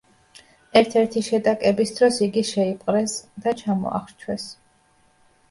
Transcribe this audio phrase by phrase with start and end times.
[0.79, 3.15] ერთ-ერთი შეტაკების დროს იგი შეიპყრეს
[3.45, 4.49] და ჩამოახრჩვეს.